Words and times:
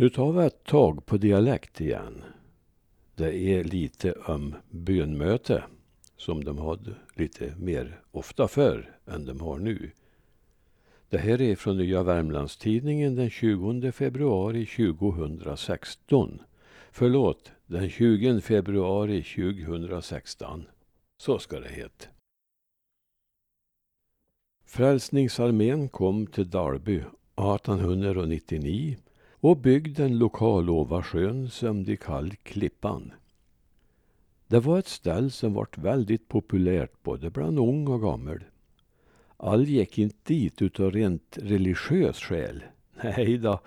Nu 0.00 0.10
tar 0.10 0.32
vi 0.32 0.46
ett 0.46 0.64
tag 0.64 1.06
på 1.06 1.16
dialekt 1.16 1.80
igen. 1.80 2.24
Det 3.14 3.36
är 3.36 3.64
lite 3.64 4.12
om 4.12 4.54
bönmöte 4.70 5.64
som 6.16 6.44
de 6.44 6.58
hade 6.58 6.94
lite 7.14 7.54
mer 7.56 8.00
ofta 8.10 8.48
förr 8.48 8.96
än 9.06 9.26
de 9.26 9.40
har 9.40 9.58
nu. 9.58 9.90
Det 11.08 11.18
här 11.18 11.40
är 11.40 11.56
från 11.56 11.76
Nya 11.76 12.02
Värmlandstidningen 12.02 13.16
den 13.16 13.30
20 13.30 13.92
februari 13.92 14.66
2016. 14.66 16.42
Förlåt, 16.90 17.52
den 17.66 17.90
20 17.90 18.40
februari 18.40 19.22
2016. 19.22 20.64
Så 21.16 21.38
ska 21.38 21.60
det 21.60 21.68
heta. 21.68 22.06
Frälsningsarmén 24.64 25.88
kom 25.88 26.26
till 26.26 26.50
Dalby 26.50 26.96
1899 26.96 28.96
och 29.40 29.56
byggde 29.56 30.04
en 30.04 30.18
lokal 30.18 31.02
sjön 31.02 31.50
som 31.50 31.84
de 31.84 31.96
kallade 31.96 32.36
Klippan. 32.36 33.12
Det 34.46 34.60
var 34.60 34.78
ett 34.78 34.88
ställe 34.88 35.30
som 35.30 35.54
vart 35.54 35.78
väldigt 35.78 36.28
populärt 36.28 37.02
både 37.02 37.30
bland 37.30 37.58
ung 37.58 37.88
och 37.88 38.00
gammal. 38.00 38.44
All 39.36 39.64
gick 39.64 39.98
inte 39.98 40.16
dit 40.24 40.62
utav 40.62 40.90
rent 40.90 41.38
religiös 41.42 42.18
skäl. 42.18 42.64
Nej 43.02 43.38
då, 43.38 43.60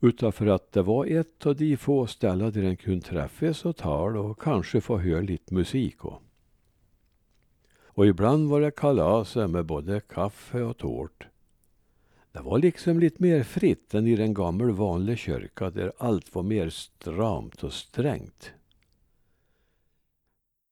utan 0.00 0.32
för 0.32 0.46
att 0.46 0.72
det 0.72 0.82
var 0.82 1.06
ett 1.06 1.46
av 1.46 1.56
de 1.56 1.76
få 1.76 2.06
ställen 2.06 2.52
där 2.52 2.62
en 2.62 2.76
kunde 2.76 3.00
träffas 3.00 3.64
och 3.64 3.76
tala 3.76 4.20
och 4.20 4.40
kanske 4.40 4.80
få 4.80 4.98
höra 4.98 5.20
lite 5.20 5.54
musik. 5.54 6.04
Och. 6.04 6.22
och 7.84 8.06
ibland 8.06 8.48
var 8.48 8.60
det 8.60 8.70
kalas 8.70 9.36
med 9.36 9.66
både 9.66 10.00
kaffe 10.00 10.62
och 10.62 10.76
tårt. 10.76 11.26
Det 12.36 12.42
var 12.42 12.58
liksom 12.58 13.00
lite 13.00 13.22
mer 13.22 13.42
fritt 13.42 13.94
än 13.94 14.06
i 14.06 14.16
den 14.16 14.34
gamla 14.34 14.72
vanliga 14.72 15.16
kyrkan 15.16 15.72
där 15.72 15.92
allt 15.98 16.34
var 16.34 16.42
mer 16.42 16.68
stramt 16.68 17.62
och 17.64 17.72
strängt. 17.72 18.52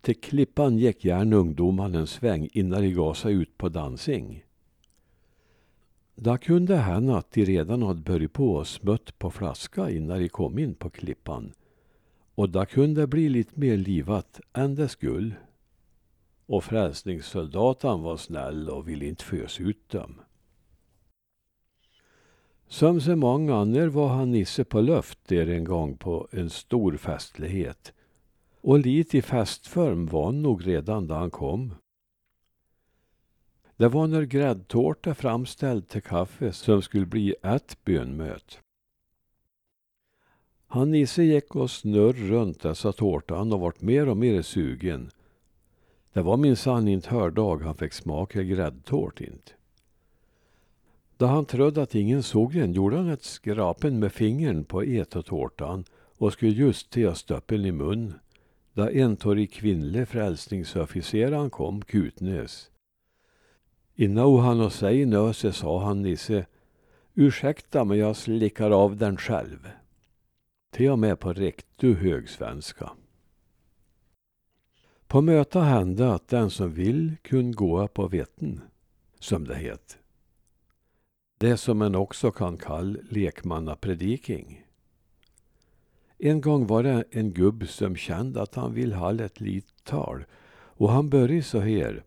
Till 0.00 0.20
Klippan 0.20 0.78
gick 0.78 1.04
gärna 1.04 1.36
ungdomarna 1.36 1.98
en 1.98 2.06
sväng 2.06 2.48
innan 2.52 2.82
de 2.82 2.90
gav 2.90 3.14
sig 3.14 3.34
ut 3.34 3.58
på 3.58 3.68
dansing. 3.68 4.44
Det 6.14 6.38
kunde 6.38 6.76
hända 6.76 7.16
att 7.16 7.30
de 7.30 7.44
redan 7.44 7.82
hade 7.82 8.00
börjat 8.00 8.32
på 8.32 8.54
och 8.54 8.68
smött 8.68 9.18
på 9.18 9.30
flaska 9.30 9.90
innan 9.90 10.18
de 10.18 10.28
kom 10.28 10.58
in 10.58 10.74
på 10.74 10.90
Klippan. 10.90 11.52
Och 12.34 12.50
det 12.50 12.66
kunde 12.66 13.06
bli 13.06 13.28
lite 13.28 13.60
mer 13.60 13.76
livat 13.76 14.40
än 14.52 14.74
det 14.74 14.88
skulle. 14.88 15.34
Och 16.46 16.64
frälsningssoldaten 16.64 18.02
var 18.02 18.16
snäll 18.16 18.70
och 18.70 18.88
ville 18.88 19.06
inte 19.06 19.24
fösa 19.24 19.62
ut 19.62 19.88
dem. 19.88 20.20
Som 22.68 23.00
så 23.00 23.16
många 23.16 23.56
andra 23.56 23.90
var 23.90 24.08
han 24.08 24.30
Nisse 24.30 24.64
på 24.64 24.80
luft 24.80 25.18
där 25.26 25.46
en 25.46 25.64
gång 25.64 25.96
på 25.96 26.28
en 26.32 26.50
stor 26.50 26.96
festlighet. 26.96 27.92
Och 28.60 28.78
lite 28.78 29.18
i 29.18 29.22
festform 29.22 30.06
var 30.06 30.24
han 30.24 30.42
nog 30.42 30.66
redan 30.66 31.06
då 31.06 31.14
han 31.14 31.30
kom. 31.30 31.74
Det 33.76 33.88
var 33.88 34.06
när 34.06 34.22
gräddtårta 34.22 35.14
framställd 35.14 35.88
till 35.88 36.02
kaffe 36.02 36.52
som 36.52 36.82
skulle 36.82 37.06
bli 37.06 37.34
ett 37.42 37.84
bönmöt. 37.84 38.60
Han 40.66 40.90
Nisse 40.90 41.22
gick 41.22 41.56
och 41.56 41.70
snurr 41.70 42.12
runt 42.12 42.60
dessa 42.60 42.92
tårtan 42.92 43.52
och 43.52 43.60
vart 43.60 43.80
mer 43.80 44.08
och 44.08 44.16
mer 44.16 44.42
sugen. 44.42 45.10
Det 46.12 46.22
var 46.22 46.36
minsann 46.36 46.88
inte 46.88 47.10
hördag 47.10 47.62
han 47.62 47.74
fick 47.74 47.92
smaka 47.92 48.42
gräddtårt 48.42 49.20
inte. 49.20 49.52
Då 51.16 51.26
han 51.26 51.44
trodde 51.44 51.82
att 51.82 51.94
ingen 51.94 52.22
såg 52.22 52.52
den 52.52 52.72
gjorde 52.72 52.96
han 52.96 53.08
ett 53.08 53.22
skrapen 53.22 53.98
med 53.98 54.12
fingern 54.12 54.64
på 54.64 54.84
etetårtan 54.84 55.84
och 56.18 56.32
skulle 56.32 56.50
just 56.50 56.90
till 56.90 57.08
att 57.08 57.18
stöppeln 57.18 57.64
i 57.64 57.72
mun. 57.72 58.14
Då 58.72 58.88
en 58.88 59.16
torrig 59.16 59.52
kvinnlig 59.52 60.08
frälsningsofficer 60.08 61.48
kom 61.48 61.82
kutnös. 61.82 62.70
Innan 63.94 64.38
han 64.38 64.60
och 64.60 64.72
sig 64.72 65.06
nöse 65.06 65.52
sa 65.52 65.84
han 65.84 66.02
Nisse 66.02 66.46
Ursäkta 67.14 67.84
men 67.84 67.98
jag 67.98 68.16
slickar 68.16 68.70
av 68.70 68.96
den 68.96 69.16
själv. 69.16 69.68
Till 70.70 70.90
och 70.90 70.98
med 70.98 71.20
på 71.20 71.32
riktig 71.32 71.94
högsvenska. 71.94 72.90
På 75.06 75.20
mötet 75.20 75.62
hände 75.62 76.14
att 76.14 76.28
den 76.28 76.50
som 76.50 76.72
vill 76.72 77.16
kunde 77.22 77.56
gå 77.56 77.88
på 77.88 78.08
vetten, 78.08 78.60
som 79.20 79.44
det 79.44 79.56
heter. 79.56 80.03
Det 81.44 81.56
som 81.56 81.78
man 81.78 81.94
också 81.94 82.30
kan 82.30 82.56
kalla 82.56 82.98
lekmannaprediking. 83.10 84.64
En 86.18 86.40
gång 86.40 86.66
var 86.66 86.82
det 86.82 87.04
en 87.10 87.32
gubb 87.32 87.68
som 87.68 87.96
kände 87.96 88.42
att 88.42 88.54
han 88.54 88.74
ville 88.74 88.94
ha 88.94 89.14
ett 89.14 89.40
litet 89.40 89.84
tal 89.84 90.24
och 90.52 90.90
han 90.90 91.10
började 91.10 91.42
så 91.42 91.60
här. 91.60 92.04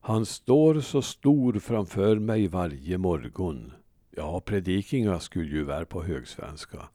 Han 0.00 0.26
står 0.26 0.80
så 0.80 1.02
stor 1.02 1.58
framför 1.58 2.18
mig 2.18 2.48
varje 2.48 2.98
morgon. 2.98 3.72
Ja, 4.10 4.40
predikingar 4.40 5.18
skulle 5.18 5.56
ju 5.56 5.64
vara 5.64 5.84
på 5.84 6.02
högsvenska. 6.02 6.88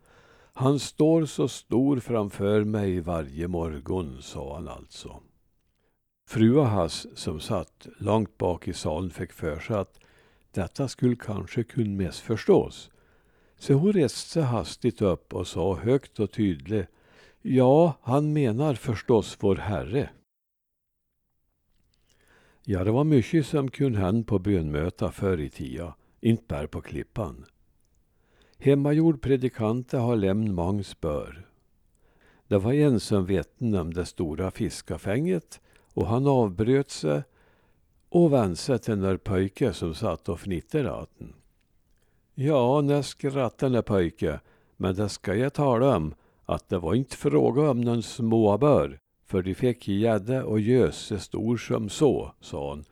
Han 0.54 0.80
står 0.80 1.26
så 1.26 1.48
stor 1.48 2.00
framför 2.00 2.64
mig 2.64 3.00
varje 3.00 3.48
morgon, 3.48 4.22
sa 4.22 4.56
han 4.56 4.68
alltså. 4.68 5.20
Frua 6.28 6.66
hans, 6.66 7.20
som 7.20 7.40
satt 7.40 7.88
långt 7.98 8.38
bak 8.38 8.68
i 8.68 8.74
salen, 8.74 9.10
fick 9.10 9.32
för 9.32 9.60
sig 9.60 9.76
att 9.76 10.00
detta 10.54 10.88
skulle 10.88 11.16
kanske 11.16 11.64
kunna 11.64 11.98
missförstås. 11.98 12.92
Så 13.58 13.74
hon 13.74 13.94
reste 13.94 14.30
sig 14.30 14.44
hastigt 14.44 15.02
upp 15.02 15.34
och 15.34 15.48
sa 15.48 15.76
högt 15.76 16.20
och 16.20 16.32
tydligt 16.32 16.88
Ja, 17.46 17.98
han 18.02 18.34
menar 18.34 18.74
förstås 18.74 19.38
vår 19.40 19.56
Herre. 19.56 20.10
Ja, 22.64 22.84
det 22.84 22.92
var 22.92 23.04
mycket 23.04 23.46
som 23.46 23.72
kunde 23.72 24.00
hända 24.00 24.28
på 24.28 24.40
bönmöta 24.40 25.12
förr 25.12 25.38
i 25.38 25.50
tiden, 25.50 25.92
inte 26.22 26.44
bara 26.48 26.68
på 26.68 26.82
Klippan. 26.82 27.46
Hemmagjord 28.58 29.22
predikante 29.22 29.98
har 29.98 30.16
lämnat 30.16 30.56
många 30.56 30.84
spör. 30.84 31.48
Det 32.48 32.58
var 32.58 32.74
en 32.74 33.00
som 33.00 33.26
vittnade 33.26 33.82
om 33.82 33.94
det 33.94 34.06
stora 34.06 34.52
fiskafänget 34.52 35.62
och 35.94 36.08
han 36.08 36.28
avbröt 36.28 36.90
sig 36.90 37.24
och 38.14 38.34
vände 38.34 38.56
sig 38.56 38.80
till 38.80 38.92
den 38.92 39.02
där 39.02 39.18
pojke 39.18 39.74
som 39.74 39.96
satt 39.96 40.30
och 40.30 40.40
fnittrade 40.40 40.92
åt 40.92 41.10
den. 41.18 41.34
Ja, 42.36 42.82
när 42.82 43.02
skrattade 43.02 43.66
den 43.66 43.72
där 43.72 43.82
pojke, 43.82 44.40
men 44.78 44.96
det 44.96 45.10
ska 45.10 45.36
jag 45.36 45.54
tala 45.54 45.96
om 45.96 46.14
att 46.46 46.70
det 46.70 46.78
var 46.78 46.94
inte 46.94 47.18
fråga 47.18 47.70
om 47.70 47.82
någon 47.82 48.04
småbör, 48.04 49.00
för 49.26 49.42
de 49.42 49.56
fick 49.56 49.88
gädda 49.88 50.46
och 50.46 50.60
gös 50.60 50.98
så 50.98 51.18
stor 51.18 51.58
som 51.58 51.90
så, 51.90 52.32
sa 52.40 52.70
hon 52.70 52.86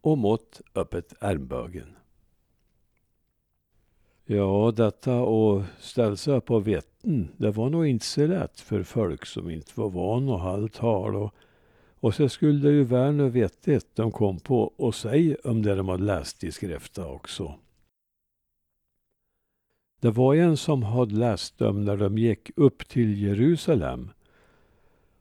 och 0.00 0.18
mått 0.18 0.60
öppet 0.74 1.14
ärmbögen. 1.20 1.96
Ja, 4.24 4.72
detta 4.76 5.20
och 5.20 5.62
ställa 5.78 6.16
sig 6.16 6.40
på 6.40 6.58
vetten, 6.58 7.28
det 7.36 7.50
var 7.50 7.70
nog 7.70 7.86
inte 7.86 8.06
så 8.06 8.26
lätt 8.26 8.60
för 8.60 8.82
folk 8.82 9.26
som 9.26 9.50
inte 9.50 9.72
var 9.74 9.90
van 9.90 10.28
att 10.28 10.40
hålla 10.40 10.68
tal 10.68 11.16
och 11.16 11.34
och 12.00 12.14
så 12.14 12.28
skulle 12.28 12.68
det 12.68 12.74
ju 12.74 12.84
vara 12.84 13.28
vettigt 13.28 13.96
de 13.96 14.12
kom 14.12 14.40
på 14.40 14.72
och 14.76 14.94
säga 14.94 15.36
om 15.44 15.62
det 15.62 15.74
de 15.74 15.88
hade 15.88 16.04
läst 16.04 16.44
i 16.44 16.52
skrifta 16.52 17.06
också. 17.06 17.54
Det 20.00 20.10
var 20.10 20.34
en 20.34 20.56
som 20.56 20.82
hade 20.82 21.14
läst 21.14 21.58
dem 21.58 21.84
när 21.84 21.96
de 21.96 22.18
gick 22.18 22.50
upp 22.56 22.88
till 22.88 23.22
Jerusalem. 23.22 24.10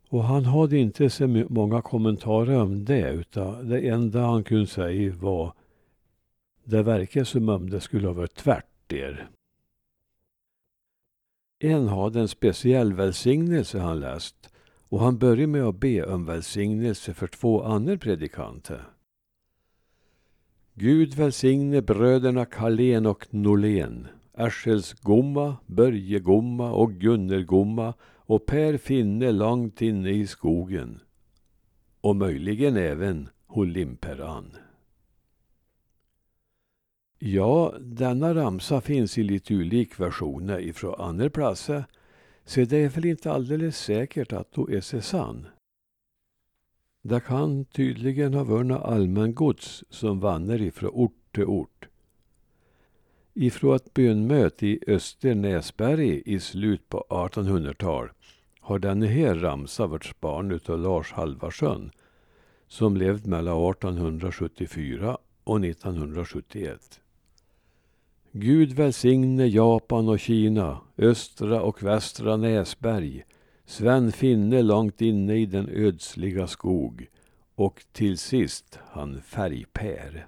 Och 0.10 0.24
han 0.24 0.46
hade 0.46 0.78
inte 0.78 1.10
så 1.10 1.28
många 1.28 1.82
kommentarer 1.82 2.62
om 2.62 2.86
det, 2.86 3.12
utan 3.12 3.70
det 3.70 3.88
enda 3.88 4.22
han 4.22 4.44
kunde 4.44 4.68
säga 4.68 5.14
var 5.16 5.54
det 6.64 6.84
verkar 6.84 7.24
som 7.24 7.50
om 7.50 7.70
det 7.70 7.82
skulle 7.82 8.08
ha 8.08 8.14
varit 8.14 8.36
tvärt 8.36 8.94
er. 8.94 9.30
En 11.60 11.88
hade 11.88 12.20
en 12.20 12.28
speciell 12.28 12.94
välsignelse 12.94 13.80
han 13.80 14.00
läst 14.00 14.50
och 14.90 15.00
han 15.00 15.18
började 15.18 15.48
med 15.48 15.64
att 15.64 15.80
be 15.80 16.04
om 16.04 16.26
välsignelse 16.26 17.14
för 17.14 17.28
två 17.28 17.64
andra 17.64 17.98
predikanter. 17.98 18.84
Gud 20.74 21.14
välsigne 21.14 21.82
bröderna 21.82 22.46
Kalén 22.46 23.06
och 23.06 23.28
Norlén, 23.30 24.08
Aschels 24.34 24.94
Gomma, 24.94 25.58
Börje 25.66 26.20
Gomma 26.20 26.72
och 26.72 26.94
Gunner 26.94 27.44
Gomma 27.44 27.94
och 28.16 28.46
Per 28.46 28.78
Finne 28.78 29.32
långt 29.32 29.82
inne 29.82 30.10
i 30.10 30.28
skogen. 30.28 31.00
Och 32.02 32.16
möjligen 32.16 32.78
även 32.78 33.30
Holimperan. 33.48 34.58
Ja, 37.20 37.74
denna 37.80 38.36
ramsa 38.36 38.82
finns 38.82 39.18
i 39.18 39.24
lite 39.24 39.56
olika 39.56 40.04
versioner 40.04 40.60
ifrån 40.60 41.02
andra 41.02 41.30
platser 41.30 41.84
så 42.48 42.62
det 42.62 42.78
är 42.78 42.90
väl 42.90 43.06
inte 43.06 43.32
alldeles 43.32 43.78
säkert 43.78 44.34
att 44.34 44.52
då 44.52 44.70
är 44.70 44.82
sann. 45.02 45.48
Det 47.02 47.20
kan 47.20 47.66
tydligen 47.66 48.34
ha 48.34 48.44
vunnit 48.44 48.78
allmän 48.78 49.36
gods 49.36 49.84
som 49.90 50.20
vandrar 50.20 50.62
ifrån 50.62 50.90
ort 50.94 51.14
till 51.32 51.46
ort. 51.46 51.88
ifrån 53.34 53.76
ett 53.76 53.94
bönmöte 53.94 54.68
i 54.68 54.80
Östernäsberg 54.88 56.22
i 56.26 56.40
slut 56.40 56.90
på 56.90 57.06
1800-talet 57.10 58.12
har 58.60 58.80
denne 58.80 59.08
här 59.08 59.36
ramsa 59.36 59.88
varit 59.88 60.20
barn 60.20 60.52
utav 60.52 60.80
Lars 60.80 61.12
Halvarsson 61.12 61.92
som 62.68 62.98
levde 62.98 63.30
mellan 63.30 63.72
1874 63.72 65.18
och 65.44 65.66
1971. 65.66 67.02
Gud 68.32 68.74
välsigne 68.74 69.46
Japan 69.46 70.10
och 70.10 70.20
Kina, 70.20 70.82
östra 70.98 71.62
och 71.62 71.84
västra 71.84 72.38
Näsberg, 72.38 73.24
Sven 73.66 74.12
Finne 74.12 74.62
långt 74.62 75.02
inne 75.02 75.36
i 75.36 75.46
den 75.46 75.70
ödsliga 75.70 76.48
skog 76.48 77.08
och 77.56 77.86
till 77.92 78.18
sist 78.18 78.80
han 78.86 79.22
Färgpär. 79.22 80.28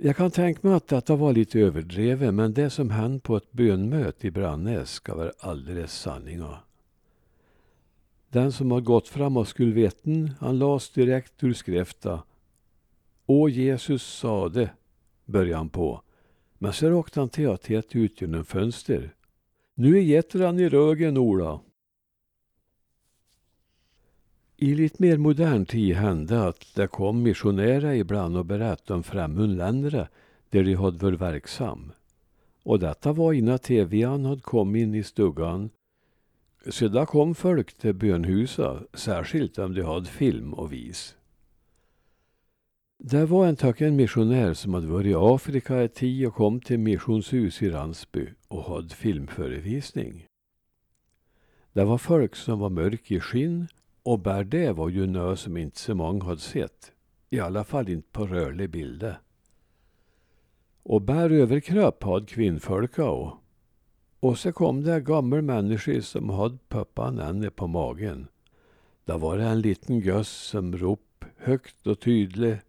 Jag 0.00 0.16
kan 0.16 0.30
tänka 0.30 0.60
mig 0.62 0.76
att 0.76 0.88
detta 0.88 1.16
var 1.16 1.32
lite 1.32 1.60
överdrivet 1.60 2.34
men 2.34 2.54
det 2.54 2.70
som 2.70 2.90
hände 2.90 3.20
på 3.20 3.36
ett 3.36 3.52
bönmöte 3.52 4.26
i 4.26 4.30
Brannäs 4.30 4.90
ska 4.90 5.14
vara 5.14 5.32
alldeles 5.38 5.92
sanninga. 5.92 6.58
Den 8.28 8.52
som 8.52 8.70
har 8.70 8.80
gått 8.80 9.08
fram 9.08 9.36
och 9.36 9.48
skulle 9.48 9.72
veta 9.72 10.10
han 10.40 10.58
las 10.58 10.90
direkt 10.90 11.44
ur 11.44 11.52
skrifta. 11.52 12.22
Å 13.26 13.48
Jesus 13.48 14.02
sade, 14.02 14.70
började 15.26 15.56
han 15.56 15.68
på. 15.68 16.02
Men 16.58 16.72
så 16.72 16.90
råkade 16.90 17.20
han 17.20 17.28
till 17.28 17.50
att 17.50 17.66
het 17.66 17.96
ut 17.96 18.20
genom 18.20 18.44
fönster. 18.44 19.14
Nu 19.74 19.96
är 19.96 20.02
getran 20.02 20.58
i 20.58 20.68
rögen, 20.68 21.18
Ola. 21.18 21.60
I 24.56 24.74
lite 24.74 25.02
mer 25.02 25.16
modern 25.16 25.66
tid 25.66 25.94
hände 25.94 26.46
att 26.46 26.74
det 26.74 26.86
kom 26.86 27.22
missionärer 27.22 27.94
ibland 27.94 28.36
och 28.36 28.46
berättade 28.46 28.96
om 28.96 29.02
främmande 29.02 30.08
där 30.50 30.64
de 30.64 30.74
hade 30.74 30.98
varit 30.98 31.20
verksam. 31.20 31.92
Och 32.62 32.78
detta 32.78 33.12
var 33.12 33.32
innan 33.32 33.58
tvn 33.58 34.24
hade 34.24 34.40
kommit 34.40 34.82
in 34.82 34.94
i 34.94 35.02
stugan. 35.02 35.70
Så 36.70 36.88
där 36.88 37.06
kom 37.06 37.34
folk 37.34 37.78
till 37.78 37.94
bönhuset, 37.94 38.78
särskilt 38.94 39.58
om 39.58 39.74
de 39.74 39.82
hade 39.82 40.06
film 40.06 40.54
och 40.54 40.72
vis. 40.72 41.16
Det 42.98 43.26
var 43.26 43.46
en 43.46 43.56
tacken 43.56 43.96
missionär 43.96 44.54
som 44.54 44.74
hade 44.74 44.86
varit 44.86 45.06
i 45.06 45.14
Afrika 45.14 45.82
ett 45.82 45.94
tid 45.94 46.26
och 46.26 46.34
kom 46.34 46.60
till 46.60 46.78
missionshus 46.78 47.62
i 47.62 47.70
Ransby 47.70 48.28
och 48.48 48.64
hade 48.64 48.94
filmförevisning. 48.94 50.26
Det 51.72 51.84
var 51.84 51.98
folk 51.98 52.36
som 52.36 52.58
var 52.58 52.70
mörk 52.70 53.10
i 53.10 53.20
skinn 53.20 53.68
och 54.02 54.18
bär 54.18 54.44
det 54.44 54.72
var 54.72 54.88
ju 54.88 55.06
nö 55.06 55.36
som 55.36 55.56
inte 55.56 55.78
så 55.78 55.94
många 55.94 56.24
hade 56.24 56.40
sett. 56.40 56.92
I 57.30 57.40
alla 57.40 57.64
fall 57.64 57.88
inte 57.88 58.08
på 58.12 58.26
rörlig 58.26 58.70
bilder. 58.70 59.20
Och 60.82 61.02
bär 61.02 61.30
överkropp 61.30 62.02
hade 62.02 62.26
kvinnfolka 62.26 63.10
och. 63.10 63.34
Och 64.20 64.38
så 64.38 64.52
kom 64.52 64.82
det 64.82 65.00
gamla 65.00 65.42
människor 65.42 66.00
som 66.00 66.30
hade 66.30 66.58
pappan 66.68 67.18
ännu 67.18 67.50
på 67.50 67.66
magen. 67.66 68.28
Där 69.04 69.18
var 69.18 69.38
det 69.38 69.44
en 69.44 69.60
liten 69.60 69.98
göss 69.98 70.28
som 70.28 70.76
rop 70.76 71.24
högt 71.36 71.86
och 71.86 72.00
tydligt. 72.00 72.65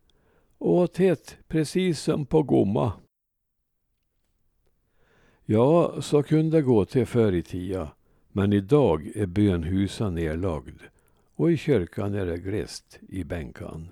Och 0.57 0.93
tätt, 0.93 1.37
precis 1.47 1.99
som 1.99 2.25
på 2.25 2.43
gomma. 2.43 2.93
Ja, 5.45 6.01
så 6.01 6.23
kunde 6.23 6.57
det 6.57 6.61
gå 6.61 6.85
till 6.85 7.05
förr 7.05 7.31
i 7.31 7.43
tiden. 7.43 7.87
Men 8.31 8.53
idag 8.53 9.11
är 9.15 9.25
bönhusen 9.25 10.15
nedlagd 10.15 10.81
och 11.35 11.51
i 11.51 11.57
kyrkan 11.57 12.13
är 12.13 12.25
det 12.25 12.37
glest 12.37 12.99
i 13.09 13.23
bänkan. 13.23 13.89